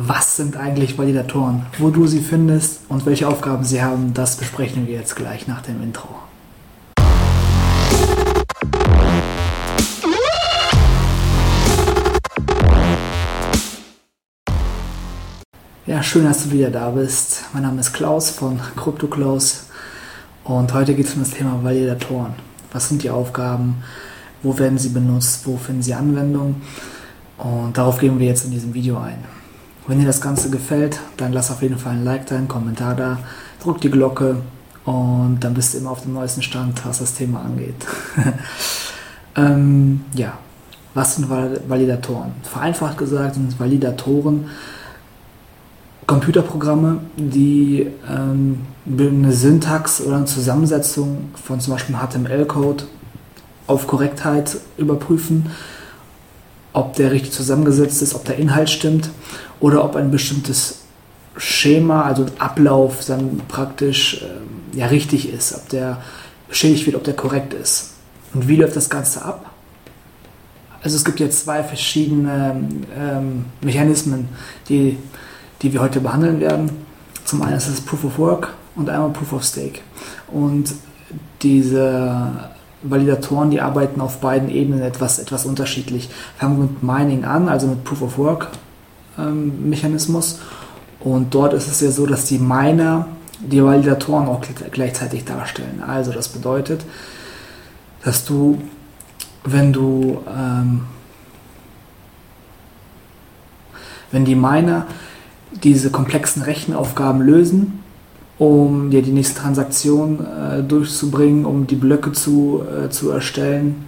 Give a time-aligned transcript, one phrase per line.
[0.00, 1.66] Was sind eigentlich Validatoren?
[1.76, 5.60] Wo du sie findest und welche Aufgaben sie haben, das besprechen wir jetzt gleich nach
[5.62, 6.08] dem Intro.
[15.86, 17.46] Ja, schön, dass du wieder da bist.
[17.52, 19.66] Mein Name ist Klaus von CryptoKlaus
[20.44, 22.34] und heute geht es um das Thema Validatoren.
[22.72, 23.82] Was sind die Aufgaben?
[24.44, 25.44] Wo werden sie benutzt?
[25.44, 26.62] Wo finden sie Anwendung?
[27.36, 29.37] Und darauf gehen wir jetzt in diesem Video ein.
[29.88, 32.94] Wenn dir das Ganze gefällt, dann lass auf jeden Fall ein Like da, einen Kommentar
[32.94, 33.18] da,
[33.62, 34.36] drück die Glocke
[34.84, 37.74] und dann bist du immer auf dem neuesten Stand, was das Thema angeht.
[39.36, 40.34] ähm, ja,
[40.92, 42.32] was sind Validatoren?
[42.42, 44.50] Vereinfacht gesagt sind Validatoren
[46.06, 52.84] Computerprogramme, die ähm, eine Syntax oder eine Zusammensetzung von zum Beispiel HTML-Code
[53.66, 55.46] auf Korrektheit überprüfen
[56.72, 59.10] ob der richtig zusammengesetzt ist, ob der Inhalt stimmt
[59.60, 60.80] oder ob ein bestimmtes
[61.36, 66.02] Schema, also ein Ablauf dann praktisch äh, ja richtig ist, ob der
[66.48, 67.94] beschädigt wird, ob der korrekt ist.
[68.34, 69.50] Und wie läuft das Ganze ab?
[70.82, 74.28] Also es gibt jetzt zwei verschiedene ähm, Mechanismen,
[74.68, 74.96] die,
[75.62, 76.70] die wir heute behandeln werden.
[77.24, 79.80] Zum einen ist es Proof of Work und einmal Proof of Stake.
[80.28, 80.74] Und
[81.42, 82.50] diese
[82.82, 86.10] Validatoren, die arbeiten auf beiden Ebenen etwas, etwas unterschiedlich.
[86.38, 88.48] Fangen wir mit Mining an, also mit Proof of Work
[89.18, 90.38] ähm, Mechanismus.
[91.00, 93.06] Und dort ist es ja so, dass die Miner
[93.40, 94.40] die Validatoren auch
[94.72, 95.82] gleichzeitig darstellen.
[95.86, 96.84] Also das bedeutet,
[98.04, 98.60] dass du,
[99.44, 100.82] wenn du, ähm,
[104.10, 104.86] wenn die Miner
[105.62, 107.82] diese komplexen Rechenaufgaben lösen,
[108.38, 113.84] um dir die nächste Transaktion äh, durchzubringen, um die Blöcke zu, äh, zu erstellen.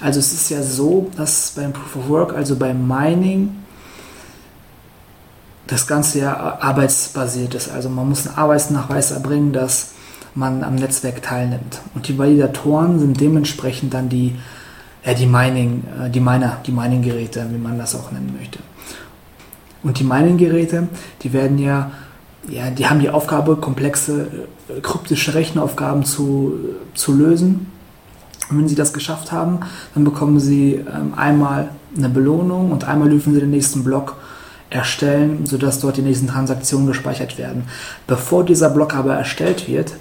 [0.00, 3.54] Also es ist ja so, dass beim Proof of Work, also beim Mining,
[5.66, 7.70] das Ganze ja arbeitsbasiert ist.
[7.70, 9.90] Also man muss einen Arbeitsnachweis erbringen, dass
[10.34, 11.80] man am Netzwerk teilnimmt.
[11.94, 14.34] Und die Validatoren sind dementsprechend dann die,
[15.04, 18.58] ja, die Mining, äh, die Miner, die Mining-Geräte, wie man das auch nennen möchte.
[19.82, 20.88] Und die Mining-Geräte,
[21.22, 21.90] die werden ja
[22.50, 24.28] ja, die haben die Aufgabe, komplexe
[24.68, 26.54] äh, kryptische Rechenaufgaben zu,
[26.94, 27.70] zu lösen.
[28.50, 29.60] Und wenn sie das geschafft haben,
[29.94, 34.16] dann bekommen sie ähm, einmal eine Belohnung und einmal dürfen sie den nächsten Block
[34.68, 37.64] erstellen, sodass dort die nächsten Transaktionen gespeichert werden.
[38.06, 39.94] Bevor dieser Block aber erstellt wird,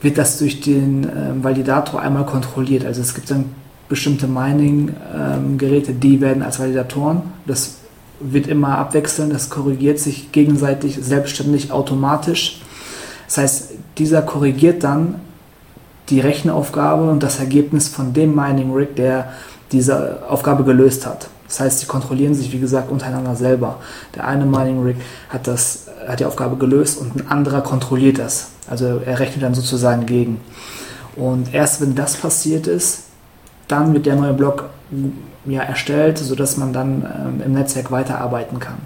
[0.00, 2.84] wird das durch den ähm, Validator einmal kontrolliert.
[2.84, 3.46] Also es gibt dann
[3.88, 7.22] bestimmte Mining-Geräte, ähm, die werden als Validatoren.
[7.46, 7.79] Das
[8.20, 12.60] wird immer abwechseln, das korrigiert sich gegenseitig selbstständig automatisch.
[13.26, 15.16] Das heißt, dieser korrigiert dann
[16.10, 19.32] die Rechenaufgabe und das Ergebnis von dem Mining Rig, der
[19.72, 21.28] diese Aufgabe gelöst hat.
[21.46, 23.78] Das heißt, sie kontrollieren sich, wie gesagt, untereinander selber.
[24.14, 24.96] Der eine Mining Rig
[25.28, 28.48] hat, das, hat die Aufgabe gelöst und ein anderer kontrolliert das.
[28.68, 30.40] Also er rechnet dann sozusagen gegen.
[31.16, 33.02] Und erst wenn das passiert ist,
[33.70, 34.70] dann wird der neue Block
[35.46, 38.78] ja, erstellt, sodass man dann ähm, im Netzwerk weiterarbeiten kann.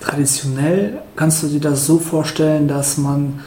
[0.00, 3.40] Traditionell kannst du dir das so vorstellen, dass man,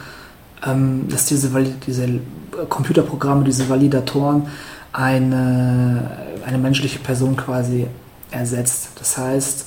[0.66, 1.50] ähm, dass diese,
[1.86, 2.20] diese
[2.68, 4.48] Computerprogramme, diese Validatoren
[4.92, 6.10] eine,
[6.46, 7.86] eine menschliche Person quasi
[8.30, 8.90] ersetzt.
[8.98, 9.66] Das heißt,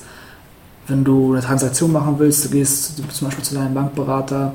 [0.88, 4.54] wenn du eine Transaktion machen willst, du gehst zum Beispiel zu deinem Bankberater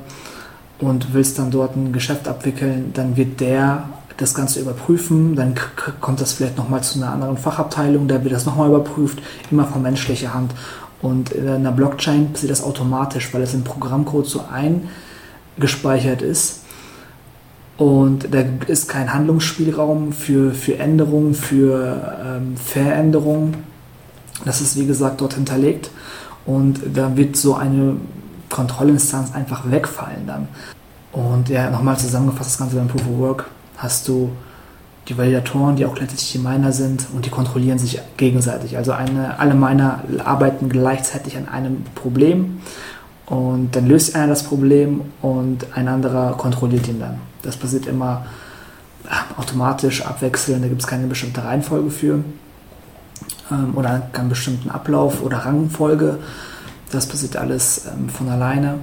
[0.80, 3.86] und willst dann dort ein Geschäft abwickeln, dann wird der
[4.18, 5.56] das Ganze überprüfen, dann
[6.00, 9.20] kommt das vielleicht nochmal zu einer anderen Fachabteilung, da wird das nochmal überprüft,
[9.52, 10.54] immer von menschlicher Hand.
[11.02, 14.44] Und in einer Blockchain passiert das automatisch, weil es im Programmcode so
[15.58, 16.62] eingespeichert ist.
[17.78, 23.58] Und da ist kein Handlungsspielraum für, für Änderungen, für ähm, Veränderungen.
[24.46, 25.92] Das ist wie gesagt dort hinterlegt.
[26.46, 27.98] Und da wird so eine
[28.50, 30.48] Kontrollinstanz einfach wegfallen dann.
[31.12, 33.46] Und ja, nochmal zusammengefasst, das Ganze beim Proof of Work
[33.78, 34.32] hast du
[35.08, 38.78] die Validatoren, die auch gleichzeitig die Miner sind und die kontrollieren sich gegenseitig.
[38.78, 42.62] Also eine, alle Miner arbeiten gleichzeitig an einem Problem
[43.28, 47.20] und dann löst einer das Problem und ein anderer kontrolliert ihn dann.
[47.44, 48.26] Das passiert immer
[49.38, 52.24] automatisch abwechselnd, da gibt es keine bestimmte Reihenfolge für
[53.52, 56.18] ähm, oder keinen bestimmten Ablauf oder Rangfolge.
[56.92, 58.80] Das passiert alles ähm, von alleine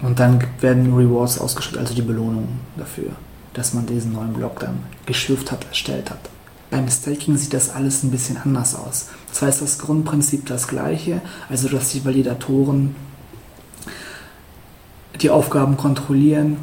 [0.00, 3.12] und dann werden Rewards ausgeschüttet, also die Belohnungen dafür
[3.54, 6.30] dass man diesen neuen Block dann geschürft hat, erstellt hat.
[6.70, 9.08] Beim Staking sieht das alles ein bisschen anders aus.
[9.28, 11.20] Das heißt, das Grundprinzip das gleiche,
[11.50, 12.94] also dass die Validatoren
[15.20, 16.56] die Aufgaben kontrollieren,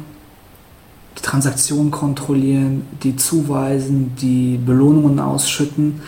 [1.16, 6.02] die Transaktionen kontrollieren, die zuweisen, die Belohnungen ausschütten.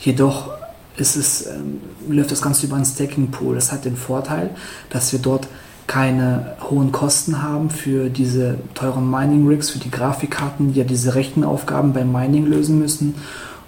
[0.00, 0.50] Jedoch
[0.96, 3.54] ist es, ähm, läuft das Ganze über einen Staking Pool.
[3.54, 4.50] Das hat den Vorteil,
[4.90, 5.48] dass wir dort
[5.86, 11.14] keine hohen Kosten haben für diese teuren Mining Rigs, für die Grafikkarten, die ja diese
[11.14, 13.14] Rechenaufgaben beim Mining lösen müssen.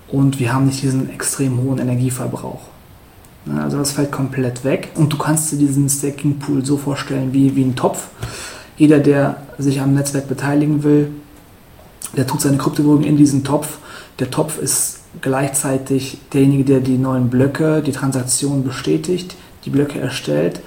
[0.08, 2.62] Und wir haben nicht diesen extrem hohen Energieverbrauch.
[3.54, 4.90] Also das fällt komplett weg.
[4.94, 8.08] Und du kannst dir diesen Staking Pool so vorstellen wie, wie ein Topf.
[8.76, 11.10] Jeder, der sich am Netzwerk beteiligen will,
[12.16, 13.78] der tut seine Kryptowährung in diesen Topf.
[14.18, 19.34] Der Topf ist gleichzeitig derjenige, der die neuen Blöcke, die Transaktion bestätigt,
[19.64, 20.60] die Blöcke erstellt.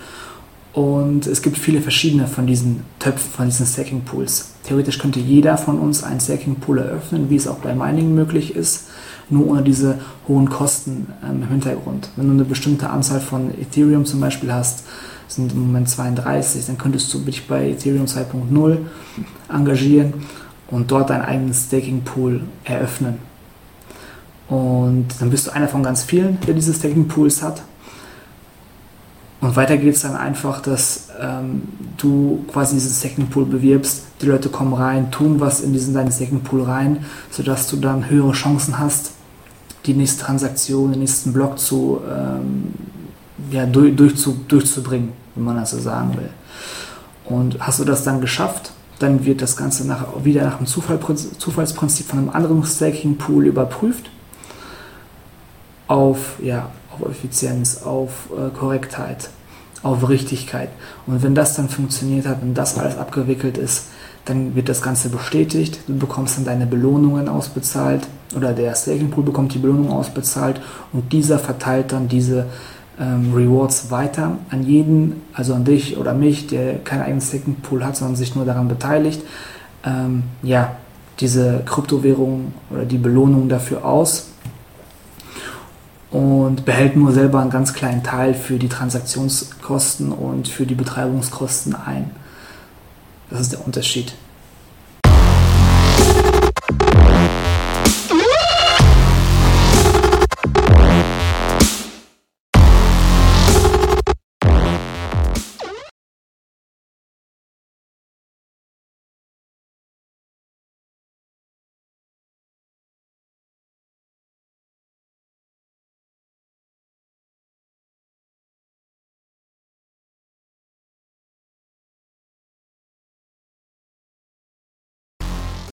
[0.74, 4.51] Und es gibt viele verschiedene von diesen Töpfen, von diesen Stacking Pools.
[4.63, 8.56] Theoretisch könnte jeder von uns einen Stacking Pool eröffnen, wie es auch bei Mining möglich
[8.56, 8.88] ist,
[9.30, 12.10] nur ohne diese hohen Kosten ähm, im Hintergrund.
[12.16, 14.83] Wenn du eine bestimmte Anzahl von Ethereum zum Beispiel hast,
[15.27, 18.77] sind im Moment 32, dann könntest du dich bei Ethereum 2.0
[19.51, 20.13] engagieren
[20.69, 23.18] und dort deinen eigenen Staking Pool eröffnen.
[24.48, 27.62] Und dann bist du einer von ganz vielen, der diese Staking Pools hat.
[29.41, 31.63] Und weiter geht es dann einfach, dass ähm,
[31.97, 34.03] du quasi diesen Staking Pool bewirbst.
[34.21, 38.09] Die Leute kommen rein, tun was in diesen deinen Staking Pool rein, sodass du dann
[38.09, 39.12] höhere Chancen hast,
[39.86, 42.74] die nächste Transaktion, den nächsten Block zu, ähm,
[43.50, 46.30] ja, durch, durchzu, durchzubringen, wenn man das so sagen will.
[47.24, 51.00] Und hast du das dann geschafft, dann wird das Ganze nach, wieder nach dem Zufall,
[51.38, 54.09] Zufallsprinzip von einem anderen Staking Pool überprüft
[55.88, 56.69] auf, ja,
[57.01, 59.30] auf Effizienz, auf äh, Korrektheit,
[59.84, 60.69] auf Richtigkeit.
[61.07, 63.86] Und wenn das dann funktioniert hat und das alles abgewickelt ist,
[64.25, 65.80] dann wird das Ganze bestätigt.
[65.88, 70.62] Du bekommst dann deine Belohnungen ausbezahlt oder der Staking Pool bekommt die Belohnung ausbezahlt
[70.94, 72.46] und dieser verteilt dann diese
[73.00, 77.84] ähm, Rewards weiter an jeden, also an dich oder mich, der keinen eigenen Staking Pool
[77.84, 79.24] hat, sondern sich nur daran beteiligt.
[79.84, 80.75] Ähm, ja,
[81.19, 84.30] diese Kryptowährung oder die Belohnung dafür aus
[86.11, 91.75] und behält nur selber einen ganz kleinen Teil für die Transaktionskosten und für die Betreibungskosten
[91.75, 92.11] ein.
[93.29, 94.13] Das ist der Unterschied.